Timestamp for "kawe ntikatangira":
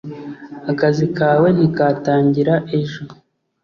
1.17-2.53